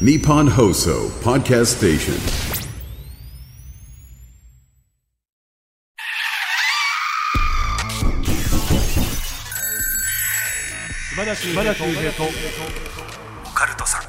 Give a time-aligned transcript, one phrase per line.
[0.00, 2.14] Nippon Hoso Podcast Station.
[11.14, 11.52] 島田秀
[11.94, 14.02] 平とオカルトさん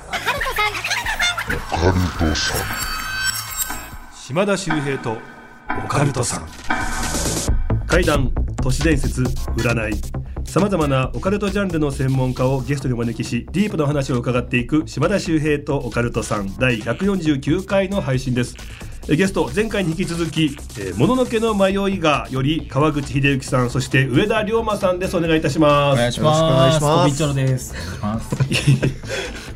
[4.16, 5.18] 島田秀平と
[5.86, 6.48] オカルトさん
[7.86, 8.32] 怪談
[8.64, 10.02] 都市伝説占い
[10.56, 18.56] さまざまなオカルトジャンルの専門家をゲストにお招きしディープな話を伺っていく島田秀平とオカルトさん第149回の配信です。
[19.08, 20.58] ゲスト前回に引き続き
[20.98, 25.16] 「もののけの迷いが」より川口秀幸さんそして上田龍馬さんです。
[25.16, 25.94] お願いいたします。
[25.94, 26.42] お願いします。
[26.42, 27.00] お願いします。
[27.02, 27.74] コビンチョロです。
[28.02, 29.06] お願いします。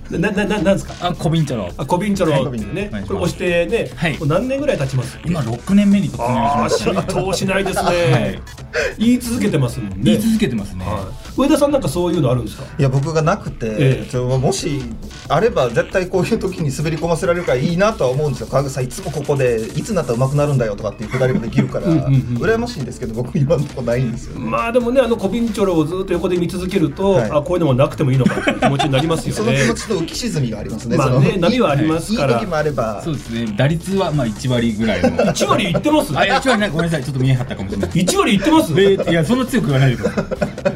[0.10, 0.94] ななななんですか？
[1.02, 1.70] あ、コビンチョロ。
[1.78, 2.60] あコビンチョロはい。
[2.74, 4.18] ね、これ押してね、はい。
[4.18, 5.20] これ何年ぐらい経ちます？
[5.24, 7.02] 今六年目に突入しああました。
[7.02, 8.42] し通しないですね、はい。
[8.98, 9.98] 言い続けてますもんね。
[10.02, 10.84] 言い続けてますね。
[10.84, 12.64] はい、上田さんなんかそういうのあるんですか？
[12.80, 14.10] いや僕がなくて、ええ。
[14.10, 14.82] ちょもし
[15.28, 18.48] あれば絶対こういう時に滑り込ませられるからいいなとは思うんですよ。
[18.48, 33.54] 川口さんいつもここでいつになったら上手くなるんだよとかっていうくだりもできるからうんうんうん羨ましいんですけど僕今のところないんですよね、まあでもねあのコビンチョロをずっと横で見続けると、はいあこういうのもなくてもいいのかっていう気持ちになりますよ その気ね持ちと浮き沈みがありますねまあね波はありますからいい時もあればそうですね。
[33.58, 35.10] 打率はまあ一割ぐらいの。
[35.10, 36.18] 1割いってます？
[36.18, 36.70] あ、いや一割ない。
[36.70, 37.04] ごめんなさい。
[37.04, 37.90] ちょっと見え張ったかもしれない。
[37.92, 38.76] 1割いってます？
[38.76, 40.26] でいやそんな強く言わないでください。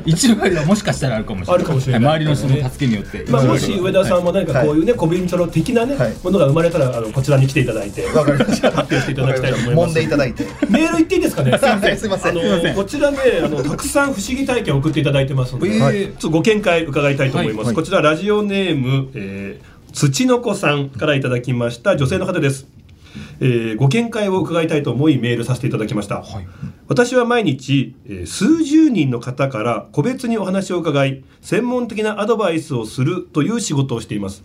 [0.06, 1.56] 一割はもしかしたらあるかもしれない。
[1.56, 3.26] あるかもしれないは周りの人の助けによって。
[3.30, 10.44] まあ、もし上田さんも何かこういうね、コビンチョロ的なね、はいものが生まれたらあのこちらに来ていただいてわかりま発表していただきたいと思います揉んでいただいて。
[10.70, 11.58] メール言って いいですかね。
[11.58, 12.32] すみませんすいません。
[12.32, 17.68] あのすいませんこちらね、あのたくさん不思議体験を送っていただいてますので、ちょっとご見解伺いたいと思います。
[17.68, 17.76] はい。
[17.76, 22.68] こちらラジオネーム、えー、土の子さんからいただきました女性の方です。
[23.40, 26.48] えーご見解を伺いたいと思いメールさせていただきました、はい。
[26.88, 34.44] 私は毎日、えー数十人の方から個別にお話を伺い専門的なアドバイスをするという仕事をしています、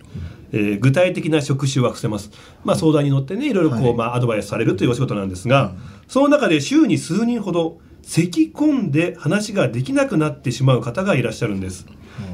[0.52, 2.30] えー具体的な職種は伏せます、
[2.64, 3.94] まあ、相談に乗ってねいろいろこう、はい。
[3.94, 5.74] まあ、アドバイスされるというお仕事なんですが、
[6.06, 11.86] その中で週に数人ほど咳き込んで話ができなくなってしまう方がいらっしゃるんです、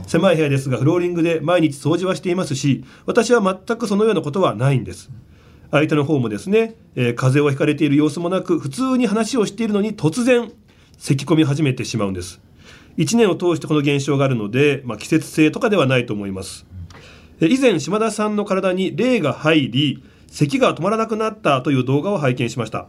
[0.06, 5.10] 狭い部屋ですがフローリングで毎日掃除はしていますし私は全くそのようなことはないんです。
[5.72, 10.52] 相手の方もですね、えー風邪をひかれている様子もなく普通に話をしているのに突然
[10.98, 12.40] 咳き込み始めてしまうんです。
[12.96, 16.64] 1年を通してこの現象があるので、まあ、季節性とかではないと思います。
[16.68, 16.73] えー
[17.40, 22.86] 以前島田さんの体に霊が入り咳が止まらなくなったという動画を拝見しました。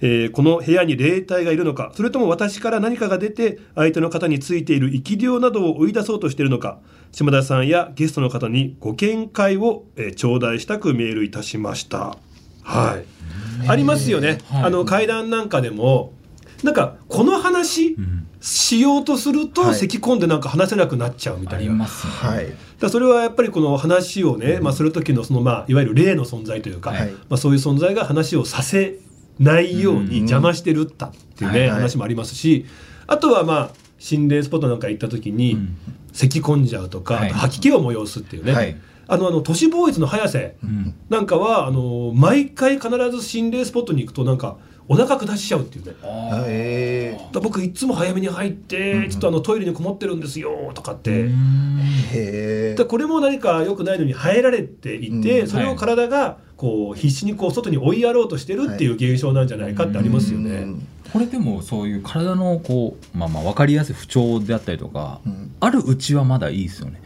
[0.00, 6.78] えーこの部屋に霊体がいるのかそれとも私から何かが出て相手の方についている生き量などを追い出そうとしているのか
[7.12, 12.18] 島田さんやゲストの方にご見解を、えー頂戴したくメールいたしました。
[12.62, 13.68] はい。
[13.68, 14.64] ありますよね、はい。
[14.64, 16.12] あの階段なんかでも
[16.64, 17.96] なんかこの話
[18.44, 19.74] しようとすると、はい。
[19.74, 21.86] 咳込んでなんか話せなくなっちゃうみたあいな。
[21.86, 22.46] はい。
[22.46, 27.10] だからそれはやっぱりこの話をね、まあ、する時のその、まあ、いわゆる霊の存在というか、はい。
[27.10, 28.98] まあ、そういう存在が話をさせ
[29.38, 31.76] ないように邪魔してるったっていうね、はいはい。
[31.78, 32.66] 話もありますし
[33.06, 35.76] あとはまあ心霊スポットなんか行った時に、ん。
[36.12, 37.30] 咳込んじゃうとか、はい。
[37.30, 38.76] あと吐き気を催すっていうね、はい。
[39.06, 40.94] あのあの都市ボーイズの早瀬うん。
[41.08, 45.92] なんかはあの毎回必ず心霊スポットに行くとなんかお腹下しちゃうっていうね。
[46.02, 46.44] あー。
[46.46, 51.30] へだから僕いつも早めに入って、ちょっとあのトイレにこもってるんですよとかって、
[52.12, 60.66] でこれも何か良くないのに生えられていて、うんそれを体がこう必死にこう外に追いやろうとしてるっていう現象なんじゃないかってありますよね。
[61.12, 65.54] これでもそういう体のこうまあまあ分かりやすい不調であったりとか、うん。
[65.60, 67.00] あるうちはまだいいですよね。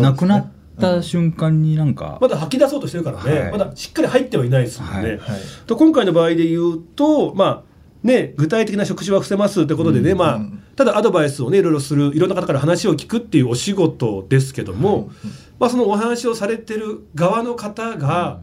[0.00, 3.52] なくなった瞬間になんか、まだ吐き出そうとしてるからね、はい。
[3.52, 4.96] まだしっかり入ってはいないですもんね。
[4.96, 5.08] はい。
[5.10, 5.18] はい。
[5.66, 7.76] と今回の場合で言うと、まあ
[8.06, 15.10] ね、具体的な職種は伏せますってことでね、まあうん、ただアドバイスをねいろいろするいろんな方から話を聞くっていうお仕事ですけども、
[15.58, 18.40] まあ、そのお話をされてる側の方が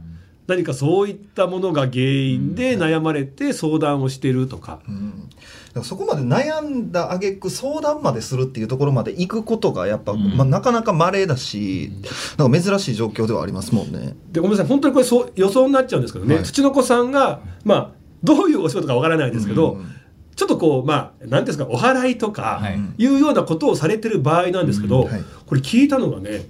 [0.48, 5.30] 何かそういったものが原因で悩まれて相談をしてるとか、うん。
[5.30, 5.40] だか
[5.76, 10.36] らそこまで悩んだ挙句相談までするっていうところまで行くことがやっぱ、ん。
[10.36, 11.92] まあ、なかなか稀だし、
[12.38, 14.16] なんか珍しい状況ではありますもんね。
[14.32, 14.68] でごめんなさい。
[14.68, 16.44] 本当にこれそう予想になっちゃうんですけどね、はい。
[16.44, 17.92] 土の子さんが、まあ、
[18.22, 19.96] どういうお仕事かわからないですけど、うん。
[20.36, 22.80] ちょっとこうまあ何ていうんですかお祓いとかはい。
[22.98, 25.08] いうようなことをされてる場合なんですけど、うん。
[25.08, 25.24] はい。
[25.46, 26.48] これ聞いたのがね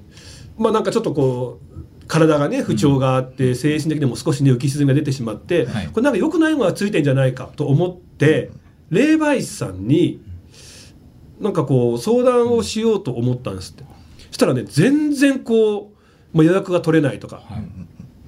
[0.57, 1.73] まあなんかちょっとこう
[2.08, 5.88] 体がね不調があって、精神的にも少しね浮き沈みが出てしまって、はい。
[5.88, 8.52] これなんか良くないのがついてんじゃないかと思って
[8.90, 10.22] 霊媒師さんに
[11.40, 13.84] なんかこう相談をしようと思ったんですって。
[14.28, 15.92] そしたらね全然こ
[16.34, 17.44] う、まあ、予約が取れないとか、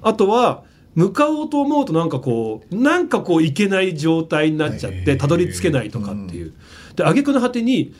[0.02, 0.64] あとは
[0.94, 6.54] 向かおうと思うとなんかこうなんかこう行けない状態になっちゃってたどり着けないとかっていう。
[6.94, 7.94] で挙句の果てに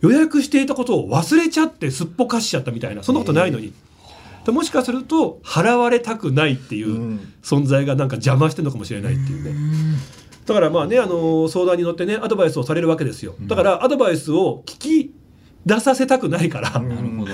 [0.00, 3.02] 予約していたことを忘れちゃってすっぽかしちゃったみたいな。
[3.02, 3.72] そんなことないのに。
[4.44, 7.32] でもしかすると払われたくないっていううん。
[7.42, 9.54] 存在がなんか邪魔してるのかもしれないっていうね。
[10.46, 13.34] だからまあねあの相談に乗ってねアドバイスをされるわけですよ。
[13.42, 15.14] だからアドバイスを聞き
[15.64, 17.32] 出させたくないから、なるほど。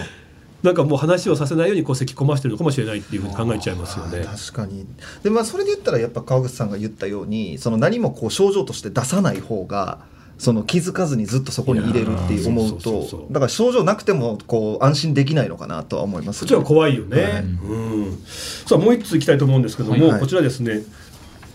[0.63, 4.25] なんかもう話をさせないようにこう咳き込ましてるのかもしれないっていうふうに考えちゃいますよね。
[4.25, 4.87] 確かに。
[5.23, 10.01] でまあそれで言ったらやっぱ川口さんが言ったようにその何もこう症状として出さない方が
[10.39, 17.23] その気づかずにずっとそこに入れるっていう思うとだから症状なくてもこう安心できないのかなとは思いますそっちは怖いよね。
[17.23, 18.19] はいうん。
[18.25, 20.83] さあもう一ついきたいと思うんですけども、はいはいこちらですね。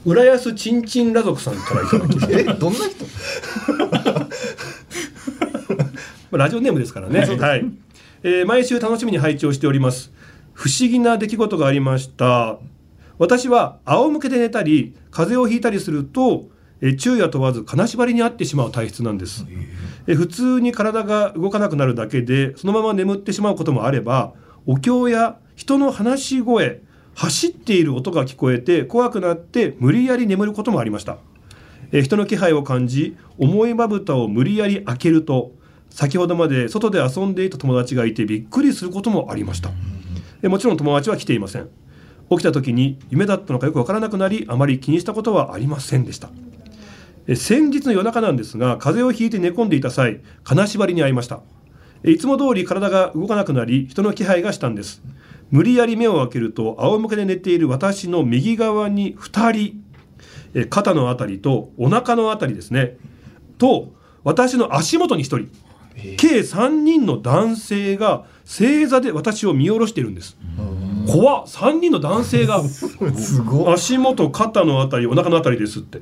[0.06, 2.40] 浦安ちんちん羅族さんからいただきました。
[2.40, 3.06] えどんな人？
[6.32, 7.20] ま あラジオネームですからね。
[7.22, 7.66] はい。
[8.24, 10.12] えー毎週楽しみに拝聴しております。
[10.54, 12.58] 不思議な出来事がありました。
[13.18, 16.50] 私は仰向けで寝たり風邪をひいたりすると、
[16.82, 19.46] えー昼夜問わず金縛りにあってしまう体質なんです。
[20.08, 20.14] え。
[20.14, 24.34] ー普通に体が動かなくなるだけでそのまま眠ってしまうこともあれば
[24.66, 26.82] お経や人の話し声
[27.16, 31.18] 走っている音が聞こえて怖くなって無理やり眠ることもありました。
[31.92, 35.52] えー人の気配を感じ重いまぶたを無理やり開けると
[35.90, 39.70] 先ほどまで外で遊んでいた友達がいてびっくりすることもありました。
[40.42, 41.70] えーもちろん友達は来ていません。
[42.30, 46.30] 起きた時に夢だったのかよくわからなくなりあまり気にしたことはありませんでした
[47.28, 51.42] えー先日の夜中なんですが風邪をひいて寝込んでいた際金縛りに遭いました。
[52.04, 55.02] えーいつも通り体が動かなくなり人の気配がしたんです。
[55.52, 59.84] 無理やり目を開けると仰向けで寝ている私の右側に2人
[60.54, 62.98] えー肩のあたりとお腹のあたりですね。
[63.58, 63.94] と
[64.24, 65.48] 私の足元に1人。
[66.18, 70.36] 計3人の男性が正座で私を見下ろしているんです。
[71.08, 71.46] 怖っ。
[71.46, 72.64] 3人の男性が
[73.72, 76.00] 足元肩のあたりお腹のあたりですって。
[76.00, 76.02] え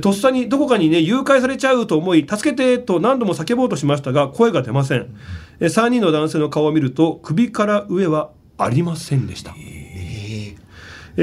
[0.00, 5.14] とっさにどこかにね誘拐されちゃうと思い助けてと何度も叫ぼうとしましたが声が出ません。
[5.60, 9.54] え3人の男性の顔を見ると首から上はありませんでした。
[9.56, 10.54] え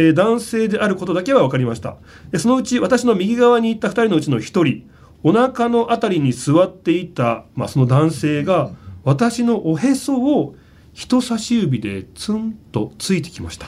[0.10, 0.14] ー。
[0.14, 1.98] 男性であることだけは分かりました。
[2.32, 4.90] えそのうち私の右側にいた2人のうちの1人
[5.24, 8.72] お腹のあたりに座っていた、まあ、その男性が
[9.04, 10.56] 私のおへそを
[10.94, 13.68] 人差し指でツンとついてきました、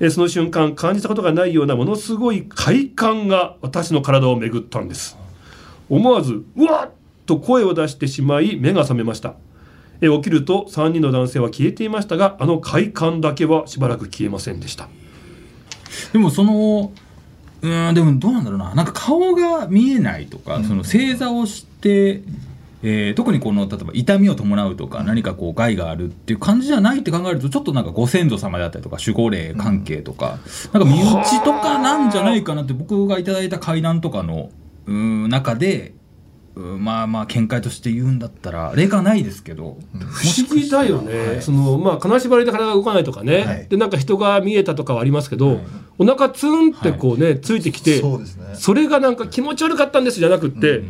[0.00, 5.16] えーその瞬間感じたことがないようなものすごい快感が私の体を巡ったんです。
[5.88, 6.90] 思わず「うわっ!」
[7.26, 9.34] と声を出してしまい目が覚めました。
[10.00, 14.88] えー起きると3人の男性は消えていましたがあの快感だけはしばらく消えませんでした。
[16.12, 16.92] でもその
[17.62, 18.74] うーんでもどうなんだろうな。
[18.74, 22.22] なんか顔が見えないとか、その正座をして、
[22.82, 30.38] えー特にこの例えば痛みを伴うとか何かこう害があるっていう感じじゃないって考えるとちょっとなんかご先祖様であったりとか守護霊関係とか、
[30.72, 34.50] なんか身内とかなんじゃないかなって僕がいただいた階段とかの
[34.86, 35.94] うーん中で
[36.54, 43.66] まあまあ見解として言うんだったら霊感ないですけど、不思議だよね、そのまあ金縛りで体が動かないとかね、はい。
[43.68, 45.60] でなんか人が見えたとかはありますけど、
[45.98, 48.26] お腹ツンってこうね、ついてきてそね。
[48.54, 50.82] それがなんか気持ち悪かったんですじゃなくって、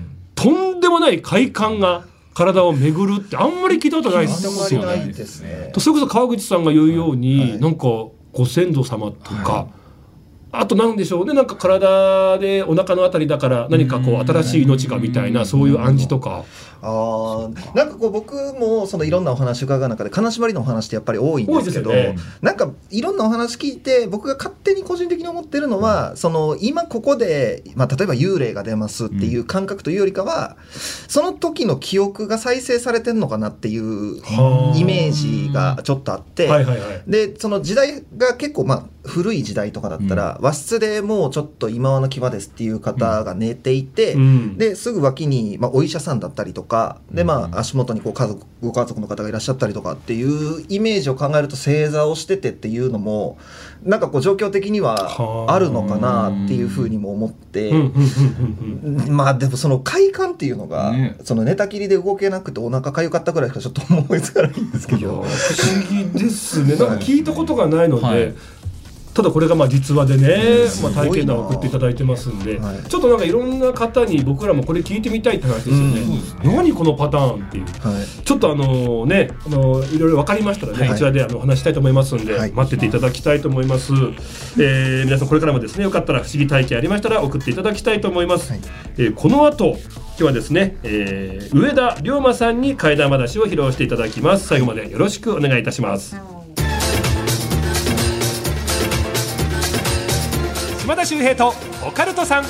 [0.43, 2.05] とんでもない快感が
[2.35, 5.07] 体を巡るってあんまり聞いたことないですよね。
[5.07, 7.61] ねとそれこそ川口さんが言うように、はい。
[7.61, 7.87] なんか
[8.33, 9.69] ご先祖様とか、
[10.51, 11.35] あとなんでしょうね。
[11.35, 16.45] なんか体でお腹のあたりだから何かこう新しい命がみたいなそういう暗示とか。
[16.83, 22.17] あーなんかこう僕もそのいろんなお話伺う中で金縛りのお話ってやっぱり多いんですけどね。
[22.41, 30.57] なんかいろんなお話聞いて僕が勝手に個人的に思ってるのは、その今ここで、まあ、例えば幽霊が出ますっていう感覚というよりかは、
[31.09, 34.79] その時の記憶が再生されてんのかなっていうはあ。
[34.79, 36.49] イメージがちょっとあって。
[36.49, 37.03] はいはいはい。
[37.07, 44.59] でその時代が結構まあ古い時代とかだったら、和室でもうちょっと今はの際ですっていう方が寝ていて、うん。
[44.59, 46.72] ですぐ脇に、まあ、お医者さんだったりとか
[47.11, 53.39] で、まあ、足元にこう家族ご家族の方がいらっしゃったりとかっていうイメージを考えると正座をしててっていうのも
[53.83, 57.73] なんかこう状況的にははああるのかなっていうふうにも思って。
[59.09, 61.17] まあでもその快感っていうのが、ね。
[61.25, 64.99] その寝たきりで動けなくてお腹かゆかったぐらいしかちょっと思いつかないんですけど。
[64.99, 65.25] 不思
[65.91, 66.77] 議ですね。
[66.77, 68.35] なんか聞いたことがないので、はい
[69.15, 76.03] ただこれがまあ実話でね、すまあ、体験談を送っていただいてますんで、はいちょっとなんかいろんな方に僕らもこれ聞いてみたいって話ですよね。
[76.45, 77.65] 何このパターンっていう。
[77.65, 83.93] はいちょっとあのね、あのいろいろ分かりましたらね、はいこちらであのお話したいと思いますんで、はい待ってていただきたいと思います。
[84.59, 88.51] えー皆さんこれからもですね、よかったら不思議体験ありましたら送っていただきたいと思います。
[88.51, 88.61] はい
[88.97, 89.77] えーこの後
[90.13, 94.49] 今日はですね、えー上田龍馬さんに怪談話を披露していただきます。
[94.49, 96.42] 最後までよろしくお願いいたします。
[100.93, 101.55] 島田秀平と
[101.87, 102.45] オカルトさん。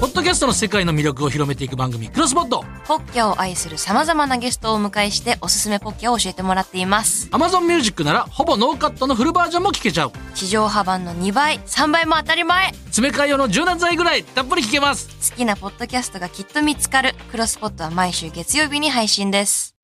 [0.00, 7.28] ポッドキャスストの世界の魅力を広めていく番組クロスポットポッキャを愛する様々なゲストをお迎えしておすすめポッキャを教えてもらっています。
[7.32, 17.14] Amazon Music ならほぼノーカットのフルバージョンも聞けちゃう地上波版の2倍、3倍も当たり前詰め替え用の柔軟剤ぐらいたっぷり聞けます好きなポッドキャストがきっと見つかる。
[17.30, 19.79] クロスポットは毎週月曜日に配信です。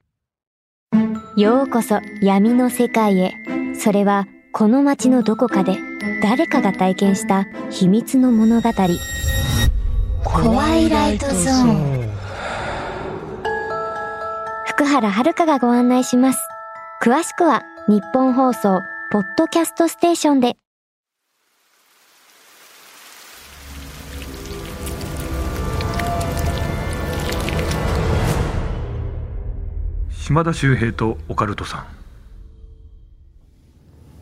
[1.36, 3.34] ようこそ闇の世界へ。
[3.78, 5.76] それはこの街のどこかで
[6.22, 8.70] 誰かが体験した秘密の物語。
[10.24, 12.10] 怖いライトゾーン。
[14.66, 16.38] 福原遥がご案内します。
[17.02, 18.80] 詳しくは日本放送
[19.12, 20.56] ポッドキャストステーションで
[30.26, 31.86] 島田秀平とオカルトさん。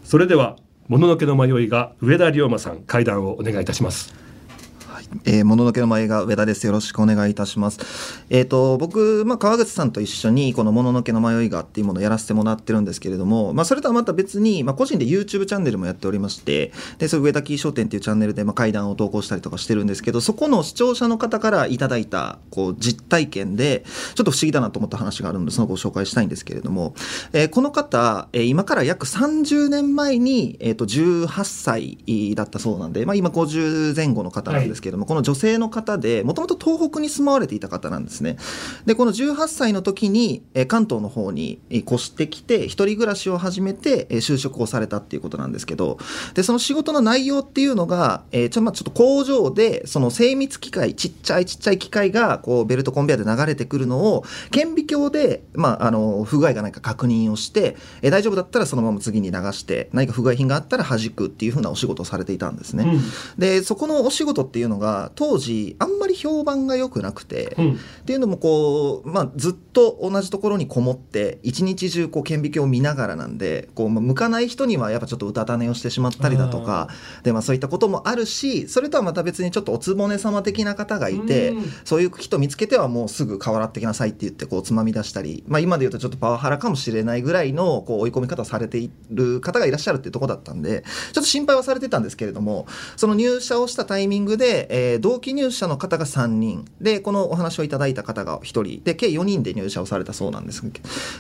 [0.03, 0.57] それでは
[0.87, 4.15] もののけの迷いが上田龍馬さん会談をお願いいたします。
[5.25, 6.67] えー、もののけの前が上田です。
[6.67, 7.79] よろしくお願いいたします。
[8.31, 23.85] えっ、と、僕、まあ、川口さんと一緒に、このもののけの迷いがっていうものをやらせてもらってるんですけれども、まあ、それとはまた別に、まあ、個人で YouTube チャンネルもやっておりまして、で、それ上田キー商店っていうチャンネルで、まあ、会談を投稿したりとかしてるんですけど、そこの視聴者の方からいただいた、こう、実体験で、
[24.15, 26.95] ちょっと不思議だなと思った話があるので、そのご紹介したいんですけれども、
[27.33, 38.37] えーこの方、えー今から約30年前に、えっ、と、18歳だったそうなんで、まあ、今50前後の方なんですけれども、この女性の方で、もともと東北に住まわれていた方なんですね。
[38.87, 45.99] で、この18歳の時に、えー関東の方にえー越してきて、一人暮らしを始めて、えー就職をされたっていうことなんですけど、
[46.35, 62.85] で、その仕事の内容っていうのが、えーちょ、まあ、ちょっと工場で、その精密機械、ちっちゃいちっちゃい機械が、こう、ベルトコンベヤーで流れてくるのを、顕微鏡で、まあ、あの、不具合がないか確認をして、えー大丈夫だったらそのまま次に流して、何か不具合品があったら弾くっていうふうなお仕事をされていたんですね。
[62.85, 63.01] うん
[63.39, 64.84] で、そこのお仕事っていうのが、
[65.15, 67.73] 当時、あんまり評判が良くなくて、うん。
[67.75, 76.89] っていうのもこう、まあ、ずっと同じところにこもって一日中こう顕微鏡を見ながらなんでこう、まあ、向かない人にはやっぱちょっとうたた寝をしてしまったりだとか
[77.23, 96.65] で、まあ、そういったこともあるしそれとはまた別にちょっとおつぼね様的な方がいてうんそういう人見つけてはもうすぐ顔洗ってきなさいって言ってこうつまみ出したり、まあ、今で言うとちょっとパワハラかもしれないぐらいのこう追い込み方をされている方がいらっしゃるっていうところだったんでちょっと心配はされてたんですけれどもその入社をしたタイミングで、えー同期入社の方が3人。
[96.81, 98.83] でこのお話をいただいた方が1人。
[98.83, 100.63] で計4人で入社をされたそうなんです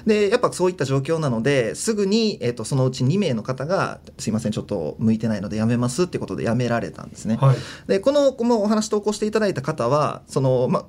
[0.06, 7.36] でやっぱそういった状況なのですぐに、えー、とそのうち2名の方がすいませんちょっと向いてないので辞めますってことで辞められたんですね。
[7.40, 7.56] はい。
[7.86, 10.86] でこのこのお話投稿していただいた方はその、ま、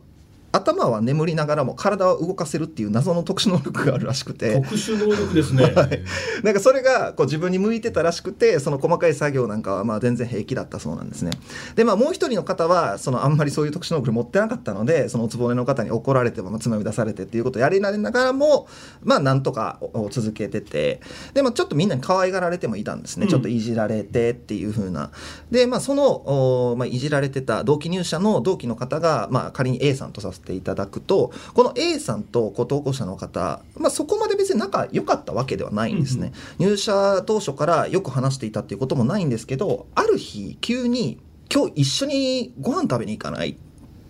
[0.55, 4.61] 頭は眠りながらも体は動かせるっていう謎の特殊能力があるらしくて。
[4.61, 5.73] 特殊能力ですね、
[6.43, 11.31] なんかそれがこう自分に向いてたらしくてその細かい作業なんかはまあ全然平気だったそうなんですね。
[11.75, 18.67] でまあもう一人の方はそのあんまりそういう特殊能力持ってなかったのでそのおつぼねの方に怒られてもまあつまみ出されてっていうことをやりなれながらも
[19.03, 21.01] まあなんとかお続けてて。
[21.33, 23.29] でもちょっとみんなに可愛がられてもいたんですね、うん。
[23.29, 25.11] ちょっといじられてっていう風な。
[25.51, 41.19] でまあその、おまあ、いじられてた同期入社の同期の方がまあ仮に A さんとさせていただくとこの A さんと投稿者の方、まあ、そこまで別に仲良かったわけではないんですね、入社当初からよく話していたっていうこともないんですけどある日急に
[41.53, 43.55] 「今日一緒にご飯食べに行かない?」っ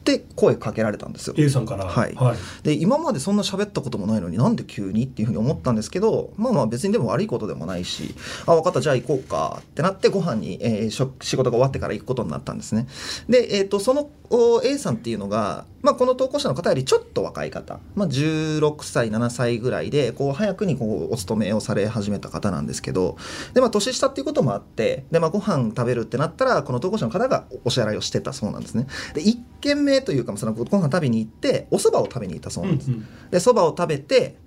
[0.05, 1.35] て声かけられたんですよ。
[1.37, 1.85] A さんから。
[1.85, 2.13] はい。
[2.15, 12.87] はい、で今までそんな喋ったこともないのになんで急にっていうふうに思ったんですけどまあまあ別にでも悪いことでもないしあ分かったじゃあ行こうかってなってご飯に、えー仕事が終わってから行くことになったんですね。
[13.27, 23.17] で、えー、とそのお A さんっていうのが、まあ、この投稿者の方よりちょっと若い方、まあ、16歳7歳ぐらいでこう早くにこうお勤めをされ始めた方なんですけど。
[23.53, 28.87] で、まあ、年下っていうこともあってで、まあ、ご飯食べるってなったらこの投稿者の方がお支払いをしてたそうなんですね。
[29.13, 33.01] で1軒目というかそのご飯食べに行ってお蕎麦を食べに行ったそうなんです、うんうん。
[33.31, 34.37] で蕎麦を食べて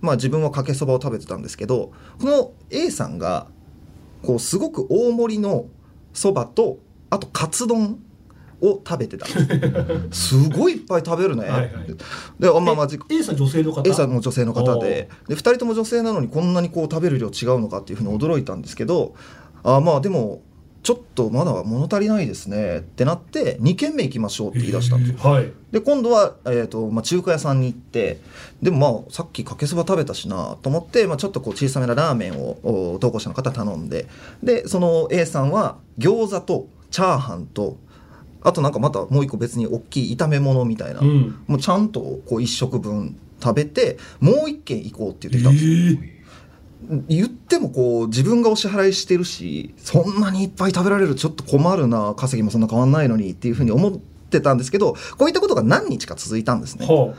[0.00, 3.48] まあ自分はかけそばを食べてたんですけどこの A さんが
[4.22, 5.66] こうすごく大盛りの
[6.12, 6.78] 蕎麦と
[7.10, 8.00] あとカツ丼
[8.60, 9.38] を食べてたす
[10.10, 11.42] すごいいっぱい食べるね。
[11.42, 11.72] はいはい。
[12.40, 15.08] であまあまあじ A さん女性の方？A さんも女性の方で。
[15.28, 19.14] で2人とも女性なのにこんなにこう食べる量違うのかっていうふうに驚いたんですけど
[19.62, 20.42] あまあでも
[20.88, 25.16] ちょっとまだ物足りないですねってなって2軒目行きましょうって言い出したんですよ。
[25.18, 25.52] えーはい。
[25.70, 28.20] で今度は、えーとまあ、中華屋さんに行って
[28.62, 34.06] でもまあさっきかけそば食べたしなと思って、まあ、ちょっとこう小さめなラーメンをお投稿者の方頼んで
[34.42, 37.76] でその A さんは餃子とチャーハンと
[38.40, 41.44] あとなんかまたもう一個別に大きい炒め物みたいな、うん。
[41.46, 45.70] もうちゃんとこう1食分食べてもう一軒行こうってえ言ってきたんですよ。
[46.14, 46.17] ー
[47.08, 53.92] 言ってもこう自分がお支払いしてるしそんなにいっぱい食べられるちょっと困るな稼ぎもそんな変わんないのにっていうふうに思っ
[54.28, 56.86] ってたんですけどこういったことが何日か続いたんですね。
[56.86, 57.14] ほ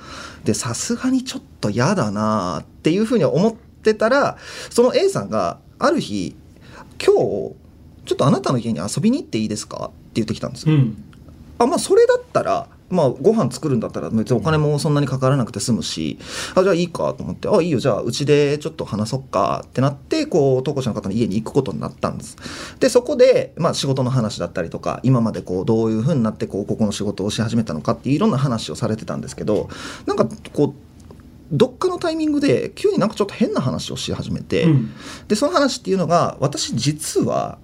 [0.46, 4.38] でさすがにちょっと嫌だなっていうふうに思ってたら
[4.70, 6.36] その A さんがある日
[7.04, 7.56] 「今日ちょ
[8.14, 10.76] っとあなたの家に遊びに行っていいですか?」って言ってきたんですよ。
[10.76, 11.04] ううん
[11.58, 16.18] あまあそれだったらまあご飯作るんだったら別にお金もそんなにかからなくて済むし
[16.56, 22.38] あじゃあいいかと思ってあいいよじゃあうちでちょっと話そっかってなってこう投稿者の方の家に行くことになったんです。
[22.80, 29.70] でそこで、まあ、仕事の話だったりとか今までこうどういうふうになってこうここの仕事をし始めたのかっていういろんな話をされてたんですけど
[30.06, 30.90] なんかこう
[31.52, 34.92] どっかのタイミングで急になんかちょっと変な話をし始めて、うん。
[35.28, 37.58] でその話っていうのが私実は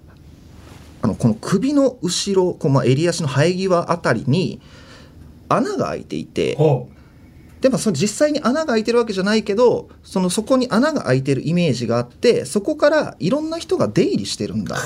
[1.01, 4.59] あのこの首の後ろこう、まあ、襟足の生え際あたりに
[5.49, 6.89] 穴が開いていてほ
[7.61, 14.77] でもその実際に穴が開いてるわけじゃないけどそのそこに穴が開いてるイメージがあってそこからいろんな人が出入りしてるんだ。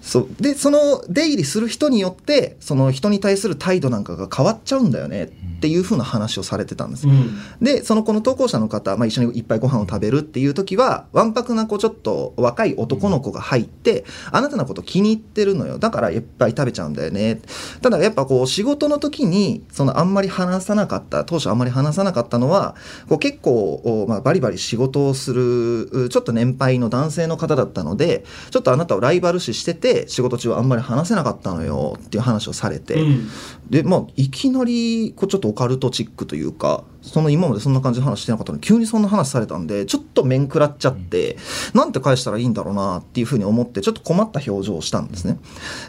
[0.00, 0.28] そう。
[0.40, 7.08] でその出入りする人によってその人に対する態度なんかが変わっちゃうんだよねっていうふうな話をされてたんです。
[7.08, 7.38] う、うん。
[7.60, 15.78] でそのこの投稿者の方、まあ、一緒にいっぱいご飯を食べるっていう時はわんぱくな子ちょっと若い男の子が入って、あなたのこと気に入ってるのよ。
[15.78, 17.40] だからいっぱい食べちゃうんだよね。
[17.80, 22.74] ただやっぱこう仕事の時にそのあんまり話さなかった当初あんまり話さなかったのは
[23.08, 32.94] こう結構、おまあ、バリバリ仕事をするうちょっと年配の男性の方だったのでちょっとあなたをライバル視してて仕事中はあんまり話せなかったのよっていう話をされて。
[32.94, 33.28] うん。
[33.70, 41.36] でまあいきなりこうちょっとオカルトチックというかその今までそんな感じの話してなかったのに急にそんな話されたんでちょっと面食らっちゃって、
[41.74, 45.38] なんて返したらいいんだろうなっていうふうに思ってちょっと困った表情をしたんですね。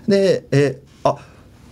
[0.08, 1.18] でえあ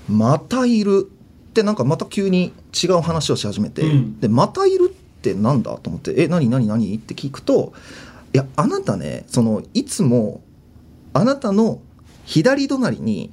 [0.08, 1.10] またいる
[1.50, 7.74] ってなんかまた急に違う話をし始めて、うんでまたいるってなんだと思って「え何何何?」って聞くと
[8.34, 10.42] 「いやあなたねそのいつも
[11.14, 11.80] あなたの
[12.25, 13.32] 左隣に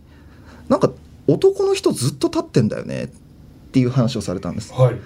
[0.68, 0.92] なんか
[1.26, 3.10] 男の人ずっと立ってんだよね
[3.72, 4.70] っていう話をされたんです。
[4.74, 4.96] はい。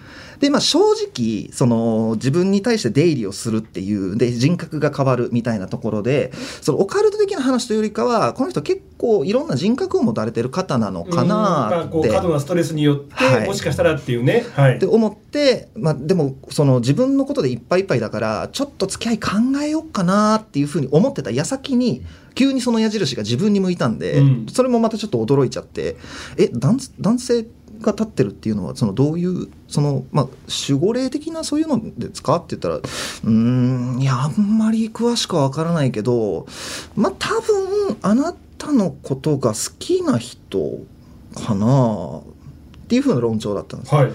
[0.41, 12.09] でまあ正直その自分に対して出入りをするっていうで人格が変わるみたいなところでそのオカルト的な話というよりかはこの人結構いろんな人格を持たれてる方なのかなって。
[12.09, 13.47] 過度なストレスによって、はい。
[13.47, 14.45] もしかしたらっていうね。
[14.55, 14.77] はい。
[14.77, 19.31] って思って、まあ、でもその自分のことでいっぱいいっぱいだからちょっと付き合い考
[19.63, 24.47] えようかなっていうふうに思ってた矢先に急にその矢印が自分に向いたんで、うん。
[24.51, 25.97] それもまたちょっと驚いちゃって
[26.37, 27.47] え男男性
[27.81, 30.29] が立ってるっていうのはそのどういうその、まあ、
[30.69, 32.81] 守護霊的なそういうのですかって言ったら
[33.25, 36.47] うんいやあんまり詳しくは分からないけど
[36.95, 40.81] まあ多分あなたのことが好きな人
[41.35, 42.23] かな。
[42.87, 44.01] っていうふうな論調だったんですよ。
[44.01, 44.13] はい。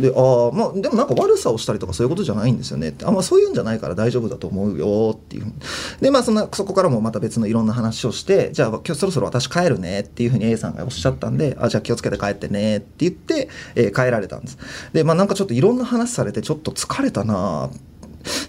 [0.00, 3.04] でああまあでもなんか悪さをしたりとかそういうことじゃないんですよねって。
[3.04, 5.52] あまあそういうんじゃないから大丈夫だと思うよっていう
[6.00, 14.58] でまあそんなそこからもまた別のいろんな話をしてじゃあ今日そろそろ私帰るねっていうふうに A さんがおっしゃったんであじゃあ気をつけて帰ってねって言って、えー帰られたんです。
[14.94, 17.68] でまあなんかちょっといろんな話されてちょっと疲れたな。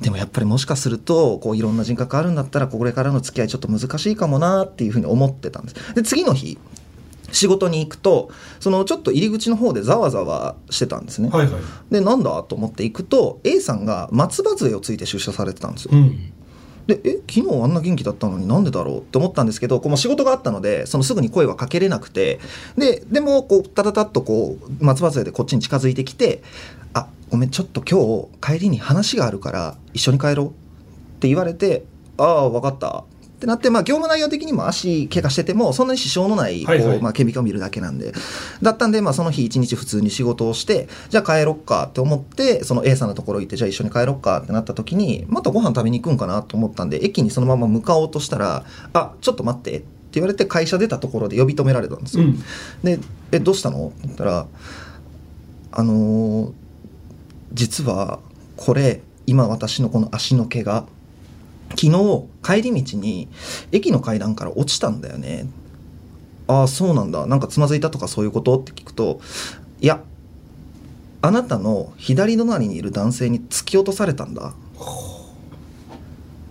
[0.02, 5.94] でもやっぱりもしかするとこういろんな人格あるんだったらこれからの付き合いちょっと難しいかもなっていうふうに思ってたんです。
[5.96, 6.58] で次の日
[7.36, 11.62] 仕事に行くとそのちょっと入り口の方でざわざわしてたんですね、はいはい。
[11.92, 16.32] でなんだと思って行くと A さんが松葉杖をついて出社されてたんですよ、うん。
[16.88, 22.40] でえ昨日あんな元気だったのになんでだろうって思ったんですけどこう仕事があったのでそのすぐに声はかけれなくて
[22.78, 26.44] ででもこうタタタッとこう松葉杖でこっちに近づいてきて
[26.94, 30.52] 「あごめんちょっと今日帰りに話があるから一緒に帰ろう」っ
[31.20, 31.86] て言われて
[32.18, 33.04] 「ああ分かった」
[33.36, 38.14] ってなって、まあ、業務内容的にも足怪我しててもそんなに支障のないこう、はいはいまあ、顕微鏡を見るだけなんで
[38.62, 52.24] だったんで、まあ、その日一日普通に仕事をしてじゃあ帰ろっかって思ってその A さんのところ行ってじゃあ一緒に帰ろっかってなった時にまたご飯食べに行くんかなと思ったんで駅にそのまま向かおうとしたら「あちょっと待って」って言われて会社出たところで呼び止められたんですよ。
[52.24, 52.44] うん
[52.84, 53.00] で
[53.34, 54.48] 「えどうしたの?」って言ったら
[55.72, 56.52] 「あのー
[57.54, 58.20] 実は
[58.58, 60.86] これ今私のこの足の毛が
[61.80, 63.28] 昨日帰り道に
[63.72, 65.48] 駅の階段から落ちたんだよね」
[66.48, 67.26] ああそうなんだ。
[67.26, 68.60] なんかつまずいたとかそういうこと？
[68.60, 69.20] って聞くと
[69.82, 70.02] 「いや
[71.22, 74.54] あなたの左隣にいる男性に突き落とされたんだ」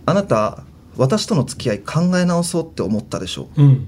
[0.05, 0.63] あなた
[0.97, 3.47] 私との付き合い考え直そうって思ったでしょ。
[3.55, 3.87] うん。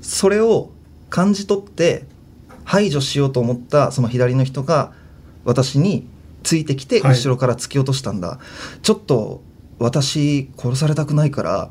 [0.00, 0.70] それを
[1.10, 2.06] 感じ取って
[2.64, 4.92] 排除しようと思ったその左の人が
[5.44, 6.06] 私に
[6.42, 7.14] ついてきてはい。
[7.14, 8.38] 後ろから突き落としたんだ、
[8.82, 9.42] ちょっと
[9.82, 11.70] 私殺されたくないから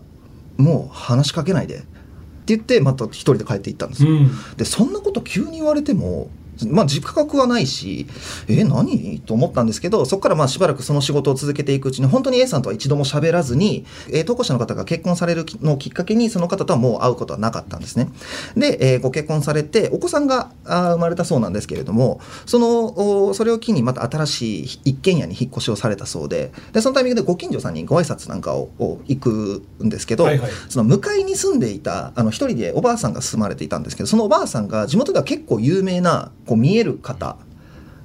[0.58, 1.78] もう話しかけないで。
[1.78, 4.32] って言ってまた一人で帰っていったんですよ、うん。
[4.58, 6.30] でそんなこと急に言われても
[6.68, 8.08] まあ自覚はないし
[8.48, 9.20] え何？
[9.22, 18.10] と思ったんですけどそこからまあしばらくその仕事を続けていくうちに本当に A さんとは一度も喋らずに、えー投稿者の方が結婚されるのをきっかけにその方とはもう会うことはなかったんですね。
[18.56, 30.52] で、えーご結婚されてお子さんがあー生まれたそうなんですけれどもそのおそれを機にまた新しい一軒家に引っ越しをされたそうででそのタイミングでご近所さんにご挨拶なんかをを行くんですけど、はいはい。
[30.70, 37.38] その向かいに住んでいたあの一人でおばあさんが住まれていたんですけどそのおばあさんが地元では結構有名なこう見える方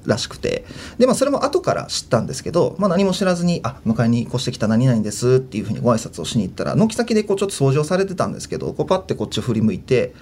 [0.07, 0.65] らしくて
[0.97, 10.13] で、まあ、それも後から知ったんですけど、まあ、何も知らずに「あ迎えに越してきた何々です」っていうふうにご挨拶をしに行ったら軒先でこうちょっと掃除をされてたんですけどこうパッてこっちを振り向いて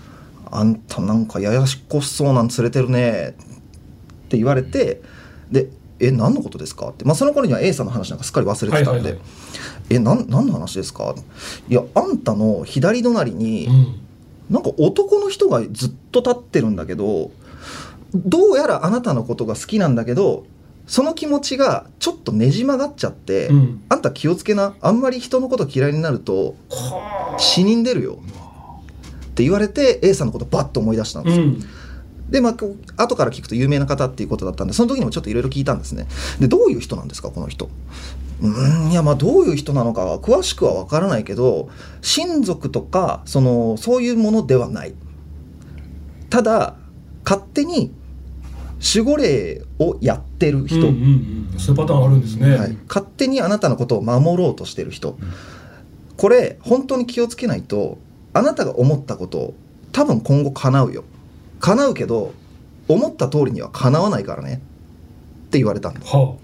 [0.52, 3.34] 「あんたなんかややしこしそうなん連れてるね」
[4.26, 5.00] って言われて
[5.50, 9.20] で「え何のことですか?」って、まあ、その頃には A さんの話なんかすっかり忘れてたんで「はいはいはい
[9.88, 11.14] えなん何の話ですか?」
[11.68, 13.94] いやあんたの左隣に、うん
[14.50, 17.30] なんか男の人がずっと立ってるんだけど
[18.14, 20.44] どうやらあなたのことが好きなんだけど
[20.86, 23.82] その気持ちがちょっとねじ曲がっちゃって、うん。
[23.88, 24.74] あんた気をつけな。
[24.80, 26.56] あんまり人のこと嫌いになると
[27.38, 28.18] 死人出るよ。
[29.30, 31.38] って言われて A さんのことバッと思い出したんです。
[31.38, 31.44] よ。
[31.44, 31.60] うん。
[32.28, 32.54] でまあ
[32.96, 36.08] 後から聞くと有名な方っていうことだったんでその時にもちょっといろいろ聞いたんですね。
[36.40, 37.68] でどういう人なんですかこの人？
[38.42, 41.68] うーんいやまあどういう人なのかは詳しくは分からないけど
[42.02, 44.94] 親族とかそのそういうものではない。
[46.30, 46.74] ただ
[47.30, 47.92] 勝手に
[48.94, 51.58] 守護霊をやってる人、うんうんうん。
[51.60, 55.16] そういうパターンあるんですね、はい、勝手にあなたのことを守ろうとしてる人、
[56.16, 57.98] これ本当に気をつけないと
[58.32, 59.54] あなたが思ったこと
[59.92, 61.04] 多分今後叶うよ。
[61.60, 62.32] 叶うけど
[62.88, 64.54] 思った通りには叶わないからね。
[64.54, 66.34] って言われたんですは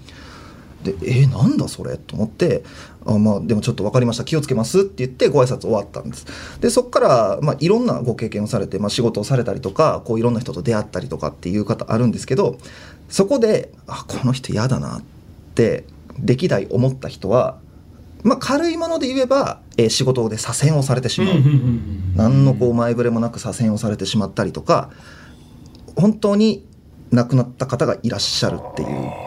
[0.92, 1.98] でえーなんだそれ？
[1.98, 2.62] と思って
[3.04, 4.24] あまあでもちょっと分かりました。
[4.24, 4.80] 気をつけます。
[4.80, 6.26] って言ってご挨拶終わったんです。
[6.60, 12.58] でそこから、まあ、いろんなご経験をされて、まあ、仕事をされたりとかこういろんな人と出会ったりとかっていう方あるんですけど
[13.08, 15.02] そこであこの人嫌だなっ
[15.54, 15.84] て
[16.18, 17.58] 歴代思った人は、
[18.22, 21.34] まあ、軽いもので言えば、えー仕事で左遷をされてしまう、
[22.16, 24.90] 何のこう前触れもなく左遷をされてしまったりとか
[25.94, 26.66] 本当に
[27.12, 29.25] 亡くなった方がいらっしゃるっていう。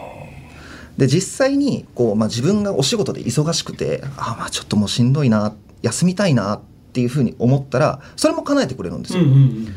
[1.00, 6.60] で実際にこう、まあ、自分がお仕事で忙しくてあまあちょっともうしんどいな休みたいなっ
[6.92, 9.22] ていうふうに思ったらそれも叶えてくれるんですよ。
[9.22, 9.74] うんうんうん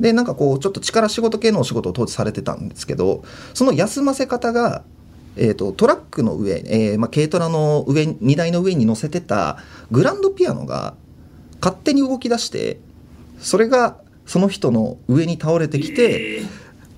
[0.00, 3.22] でなんかこうちょっと力仕事系のお仕事を当時されてたんですけど
[3.54, 4.82] その休ませ方が、
[5.36, 9.58] えー、とトラックの上、えーまあ、軽トラの上荷台の上に乗せてた
[9.92, 10.94] グランドピアノが
[11.60, 12.80] 勝手に動き出して
[13.38, 16.42] それがその人の上に倒れてきて、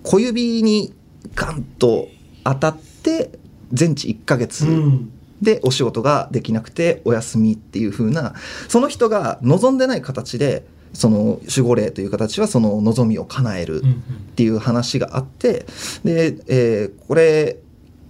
[0.02, 0.94] 小指に
[1.34, 2.08] ガンと
[2.44, 3.38] 当たって
[3.72, 4.66] 全治1ヶ月。
[4.66, 5.10] うん。
[5.42, 8.34] でお仕事ができなくてお休みっていう風な
[8.68, 15.66] その人が望んでない形でその守護霊という形はその望みを叶えるっていう話があって
[16.02, 17.58] で、えーこれ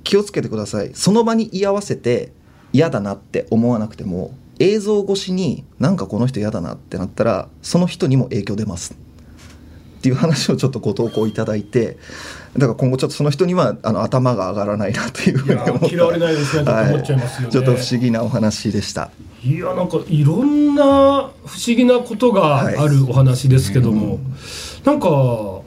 [0.05, 0.90] 気をつけてください。
[0.93, 2.31] その場に居合わせて
[2.75, 8.97] 嫌だなって思わなくても映像越しになんかこの人嫌だなってなったらその人にも影響出ます
[10.05, 11.97] っていう話をちょっとご投稿いただいて
[12.53, 16.64] だから今後ちょっとその人にはあの頭が上がらないなというふうに思嫌われないですね。
[16.64, 17.53] と思っちゃいますよね。
[17.53, 19.11] ちょっと不思議なお話でした。
[19.43, 21.31] いやなんかいろんな不思
[21.75, 24.19] 議なことがあるお話ですけども、
[24.85, 25.64] なんか守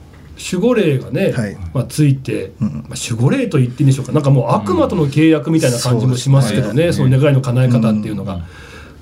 [0.59, 1.57] 護霊がね、はい。
[1.73, 2.67] まあ、ついて、うん。
[2.87, 4.11] まあ、守護霊と言っていいんでしょうか。
[4.11, 8.43] なんかもう悪魔との契約みたいな感じもしますけどね、うんその願いの叶え方っていうのが、うん。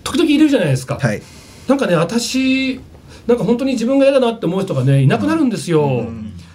[0.06, 1.22] 時々いるじゃないですか、はい、
[1.68, 2.80] なんかね私
[3.28, 6.06] なんか本当に自分が嫌だなって思う人がねいなくなるんですよ、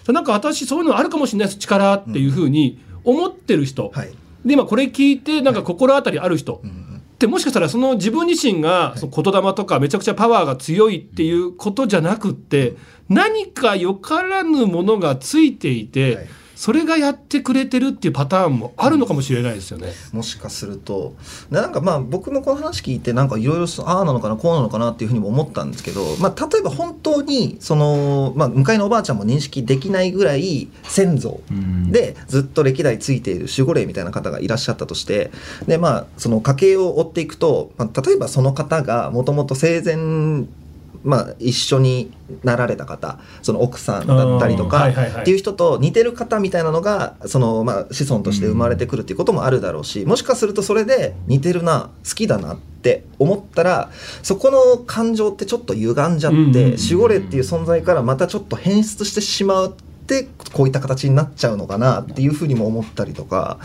[0.09, 1.59] なんか私そういうのあるかもしれないです。
[1.59, 4.13] 力っていうふうに思ってる人、はい、
[4.45, 12.77] で今これ聞いてなんか心当たりある人、ってもしかしたらその自分自身がその言霊とかめちゃくちゃパワーが強いっていうことじゃなくって
[13.09, 16.29] 何かよからぬものがついていて、はい
[16.61, 19.95] それがやってくれてるっていうパターンもあるのかもしれないですよね。
[20.13, 21.15] もしかすると
[21.51, 35.31] でなんかまあ僕もこの話聞いてなんかいろいろああなのかなこうなのかなっていうふうにも思ったんですけど、まあ、例えば本当にその、まあ、向かいのおばあちゃんも認識できないぐらい先祖うんでずっと歴代ついている守護霊みたいな方がいらっしゃったとして
[35.67, 40.45] で、まあ、その家系を追っていくと、まあ、例えばその方がもともと生前
[41.03, 42.13] まあ、一緒に
[42.45, 53.91] なられた方その奥さんだったりとかっていう人と似てる方みたいなのがその、まあ、子孫として生まれてくるっていうこともあるだろうしもしかするとそれで似てるな好きだなって思ったら
[54.23, 59.73] そこの感情ってちょっと歪んじゃって守護霊っていう存在からまたちょっと変質してしまっ
[60.19, 63.61] ってこういった形になっちゃうのかなっていうふうにも思ったりとか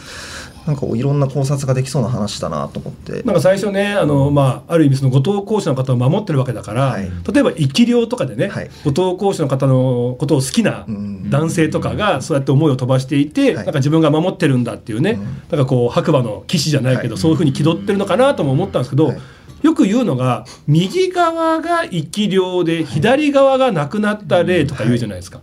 [0.65, 3.21] なんかいろんな考察ができそうな話だなと思って。
[3.23, 7.12] なんか最初ねあの、まあ、ある意味その後藤講師の方を守ってるわけだから、はい。
[7.32, 8.69] 例えば生き量とかでね、はい。
[8.84, 11.30] 後藤講師の方のことを好きなうん。
[11.30, 13.56] 男性とかがそうやって思いを飛ばしていて、はい。
[13.56, 15.19] なんか自分が守ってるんだっていうね、
[15.51, 19.17] なんかこう白馬の騎士じゃないけど、はいそういうふうに気取ってるのかなとも思ったんですけど、はい。
[19.62, 25.41] よく言うのが右側が生き量で左側がなくなった例とか言うじゃないですか。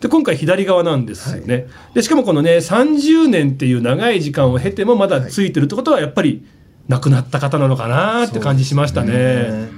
[0.00, 6.42] で今回左側なんですよね、でしかもこのね30年っていう長い時間を経てもまだついてるってことはやっぱり
[6.88, 9.68] 亡くなった方なのかなって感じしましたね。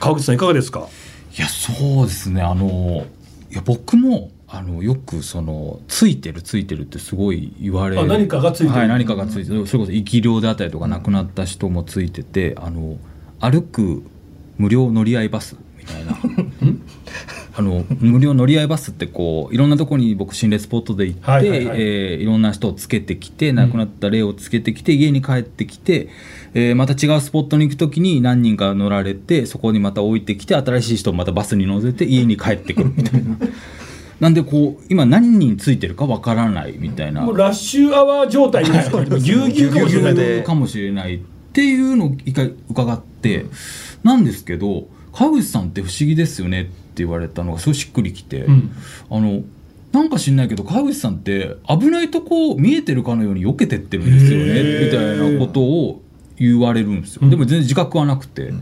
[0.00, 0.86] 川口さんいかがですか？
[1.36, 2.40] いやそうですね。
[2.40, 3.04] あの
[3.50, 8.78] いや僕もあのよくそのついてるついてるってすごい言われあ何かがついてる？
[8.78, 9.66] はい何かがついてる。
[9.66, 12.96] それこそ生き量であったりとか亡くなった人もついててあの
[13.40, 14.04] 歩く
[14.56, 16.16] 無料乗り合いバスみたいな
[17.58, 21.80] あの無料乗り合いバスってこういろんなところに僕心霊スポットで行って、はいはいはい。
[21.80, 26.08] えーいろんな人をつけてきて亡くなった霊をつけてきて、家に帰ってきて、
[26.54, 33.36] えーまた違うスポットに行く時に何人か乗られてそこにまた置いてきて新しい人をまたバスに乗せて家に帰ってくるみたいな。
[34.20, 37.22] なんでこう今何人ついてるかわからないみたいな。
[37.22, 41.18] もうラッシュアワー状態になってますぎゅうぎゅうかもしれないぎゅうぎゅうでかもしれないっ
[41.52, 43.46] ていうのを一回伺って、
[44.04, 46.62] なんですけど川口さんって不思議ですよね。
[46.62, 48.70] って言われたのがすごいしっくりきて、ん。
[49.10, 49.42] あの
[49.92, 56.02] なんか知んないけど川口さんって危ないとこ見えてるかのように避けてってるんですよねみたいなことを
[56.36, 58.52] 言われるんですよ、でも全然自覚はなくて。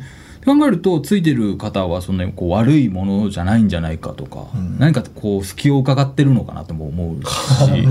[0.47, 4.47] 考えるとついてる方はそんなにこう悪いものじゃないんじゃないかとか、
[4.79, 7.85] 何かこう隙を伺ってるのかなとも思うし、はい、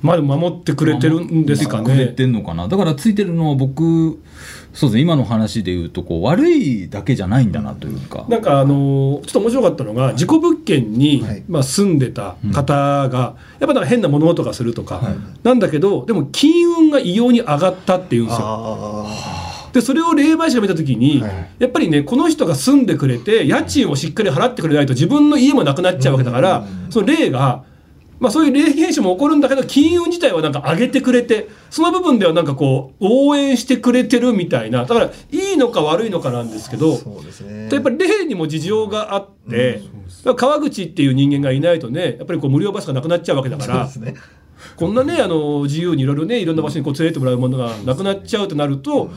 [0.00, 1.82] まあ守ってくれてるんですかね。
[1.82, 2.68] 守ってくれてんのかな。
[2.68, 4.20] だからついてるのは僕
[4.74, 5.02] そうですね。
[5.02, 11.44] 今の話で言うとこう悪いだけじゃないんだなというか、なんかあのちょっと面白かったのが事故物件に、はい。
[11.48, 15.00] まあ、住んでた方が、やっぱなんか変な物音がするとか、
[15.44, 18.46] なんだけどでも金運が異様に上がったっていうんですよ。
[18.46, 19.70] あ。
[19.72, 21.48] でそれを霊媒師が見た時に、はい。
[21.60, 27.64] やっぱりねこの人が住んでくれて家賃をしっかり払ってくれないと自分の家もなくなっちゃうわけだから、その霊が、
[28.24, 34.86] まあ、そういう霊現象も起こるんだけど金運自体はなんか上げてくれてその部分ではなんかこう応援してくれてるみたいな。
[34.86, 37.68] だからいいのか悪いのかなんですけどーそうですね。
[37.70, 39.82] やっぱり霊にも事情があって、
[40.36, 43.88] 川口っていう人間がいないとねやっぱりこう無料バスがなくなっちゃうわけだから。
[44.76, 49.10] こんなねあの自由にいろいろねいろんな場所にこう連れてってもらうものがなくなっちゃうとなると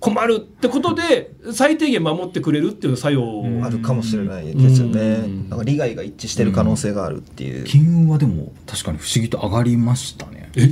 [0.00, 5.00] 困るってことで最低限守ってくれるっていう作用、あるかもしれないですよね。
[5.00, 5.48] うん。
[5.50, 7.64] なんか利害が一致してる可能性があるっていう。
[7.64, 10.50] 金運はでも確かに不思議と上がりましたね。
[10.56, 10.62] え？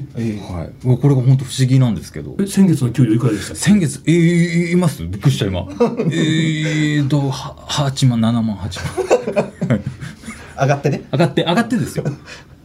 [0.41, 2.37] はい、これが本当不思議なんですけど。
[2.41, 5.03] え先月の給料いくらでした先月えー、言います？
[5.07, 5.61] びっくりした今。
[6.11, 8.81] えーとは8万7万8
[9.37, 9.83] 万
[10.63, 11.03] 上がってね。
[11.13, 12.05] 上がって上がってですよ。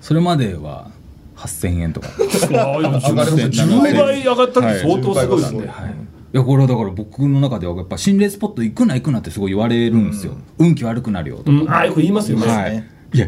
[0.02, 0.90] それまでは
[1.36, 2.08] 8000円とか。
[2.18, 5.96] 上がる10 10倍上がったって相当すごいですね、はい、
[6.34, 12.84] いやこれはだから僕の中ではやっぱ心霊スポット行くな行くなってすごい言われるんですよ、運気悪くなるよとか、うん、ああよく言いますよね、はい。
[13.14, 13.28] いや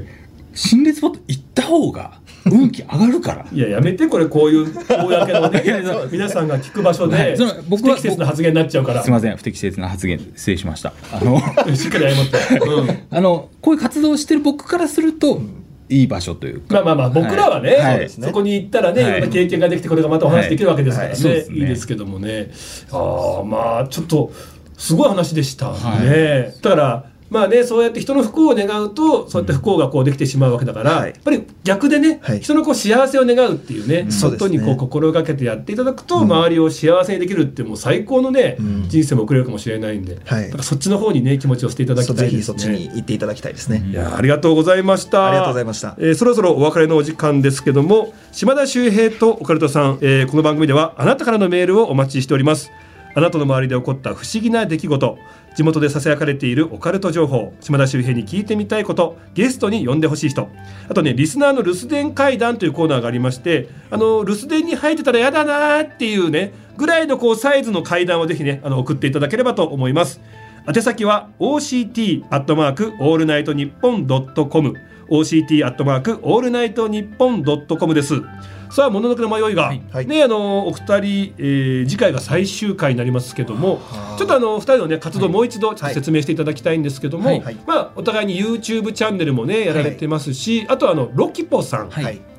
[0.56, 3.46] 心霊スポット行った方が運気上がるから。
[3.52, 5.64] い、ややめてこれこういう公のね
[6.12, 7.38] 皆さんが聞く場所で、はい。
[7.38, 9.04] その不僕は適切な発言になっちゃうから。
[9.04, 10.94] すいません不適切な発言失礼しました。
[11.12, 11.40] あの
[11.76, 12.98] しっかり謝って、 うん。
[13.12, 15.42] あのこういう活動をしてる僕からすると、
[15.90, 16.76] いい場所というか。
[16.76, 18.10] まあまあまあ僕らはね、はい。
[18.10, 19.12] そこに行ったらね、はい。
[19.12, 21.24] い、ろんな経験ができてこれがまたお話できるわけですからね、はい。
[21.24, 21.56] はいね。
[21.56, 22.52] いいですけどもね。
[22.92, 24.32] ああまあちょっと
[24.78, 26.62] すごい話でしたね、はい。
[26.62, 31.10] だからまあねそうやって人の不幸を願うとそうやって不幸がこうできてしまうわけだから、はい。
[31.12, 32.40] やっぱり逆でね、はい。
[32.40, 34.38] 人のこう幸せを願うっていうね、そうですね。
[34.38, 38.58] ことにこう心がけてやっていただくと、周りを幸せにできるってもう最高のね、
[38.88, 40.46] 人生も送れるかもしれないんで、はい。
[40.46, 42.56] だからそっちの方にね気持ちをしていただきたいですね。
[42.56, 43.84] っちに行っていただきたいですね。
[43.90, 45.28] いやありがとうございました。
[45.28, 45.96] ありがとうございました。
[46.00, 52.72] えーそろそろお別れのお時間ですけども、島田秀平とオカルトさん、えーこの番組ではあなたからのメールをお待ちしております。
[53.16, 55.18] あなたの周りで起こった不思議な出来事、
[55.56, 60.50] 地元で囁かれているオカルト情報、島田秀平に聞いてみたいこと、ゲストに呼んでほしい人、
[60.90, 70.20] あとねリスナーの留守電会談というコーナーがありまして、あの留守電に入ってたらやだなーっていうねぐらいのこうサイズの会談をぜひねあの送っていただければと思います。
[70.68, 74.74] 宛先は OCT アットマークオールナイトニッポンドットコム。
[75.08, 78.16] OCT アットマークオールナイトニッポンドットコムです。
[78.76, 80.06] さあ、もののけの迷い家、はい。
[80.06, 83.80] ね、あのお二人、えー次回が最終回になりますけども、
[84.18, 87.40] ちょっとあの二人のね活動もう一度ちょっと説明していただきたいんですけども、はい。
[87.42, 87.58] はい。
[87.66, 91.90] まあお互いに YouTube チャンネルもねやられてますし、あとあの Locipo さん、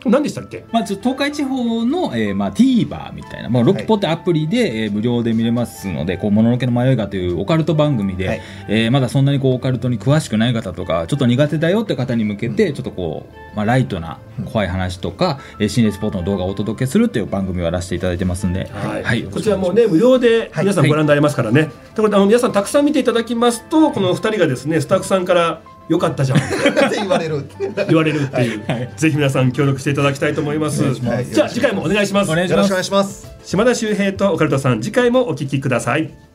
[0.04, 0.66] 何でしたっけ？
[0.72, 8.40] まあ、東海地方の、えーまあ、TVer みたいな、まあ、 Locipo ってアプリで、えー無料で見れますので、こう、もののけの迷い家というオカルト番組で、はい。
[8.68, 21.64] えーまだそんなにこう、オカルトに詳しくない方とか、ちょっと苦手だよって方に向けて、ちょっとこう、まあ、ライトな怖い話とか、えー心霊スポットの動画をお届けするっていう番組をやらせていただいてますんで、はい、こちらもね無料で皆さんご覧になれますからね。
[21.64, 26.38] ということであの皆さんたくさん見ていただきますとこの二人がですねスタッフさんから良かったじゃん。
[26.38, 26.42] っ
[26.90, 27.44] て言われる。
[27.88, 28.64] 言われるっていう、
[28.96, 30.82] ぜひ皆さん協力していただきたいと思います。
[30.82, 31.32] ます。
[31.32, 32.30] じゃあ次回もお願いします。
[32.30, 32.82] お願いしよろしくお願ます。
[32.82, 33.32] いします。
[33.44, 36.25] 島田秀平とオカルトさん次回もお聞きください。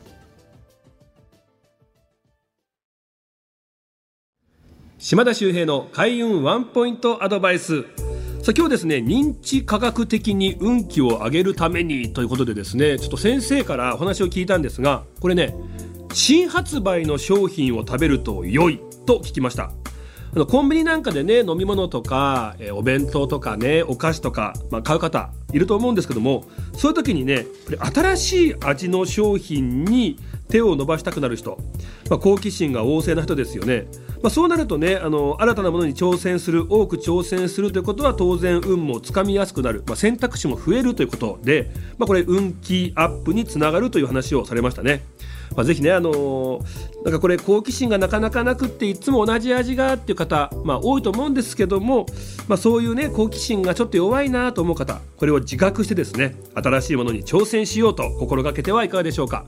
[5.04, 7.82] 島田秀平の開運ワンポイントアドバイス。
[7.82, 7.86] さ
[8.50, 15.56] あ今日ですね認知科学的に運気を上げるためにということでですねちょっと先生からお話を聞いたんですがこれね
[16.12, 19.72] 新発売の商品を食べると良いと聞きました。
[20.34, 30.16] あのコンビニなんかでね飲み物とか、えーお弁当とかねお菓子とか、まあ、買う方いると思うんですけどもそういう時にねこれ新しい味の商品に
[30.52, 31.56] 手を伸ばしたくなる人、
[32.10, 33.86] まあ、好奇心が旺盛な人ですよね、
[34.22, 45.02] まあ、そうなるとねあの新たなものに挑戦する多く挑戦するということは当然運もつかみやすくなる、まあ、選択肢も増えるということで、まあ、これ運気アップにつながるという話をされましたね。
[45.56, 52.06] まあ、ぜひね、あのーなんかこれ好奇心がなかなかなくっていつも同じ味がっていう方、まあ、多いと思うんですけども、
[52.46, 59.46] まあ、そういうね好奇心がちょっと弱いなと思う方これを自覚してですね新しいものに挑戦しようと心がけてはいかがでしょうか。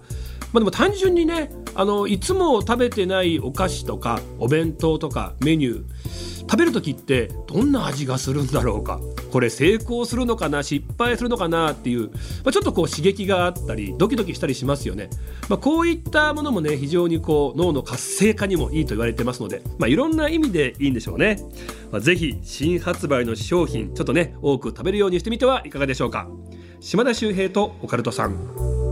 [0.55, 9.01] まあ、でも単純にねあのいつも食べてないお菓子とかお弁当とかメニュー食べる時ってどんな味がするんだろうか。
[9.33, 12.09] これ成功するのかな失敗するのかなっていう、
[12.45, 15.11] まあ、ちょっとこう刺激があったりドキドキしたりしますよね、
[15.49, 21.41] まあ、こういったものもね非常にこう脳の活性化にもいいと言われてますので、まあ、いろんな意味でいいんでしょうね、
[21.91, 26.29] まあ、ぜひ新発売の商品ちょっとね多く食べるようにしてみてはいかがでしょうか。
[26.79, 28.84] 島田秀平とオカルトさん。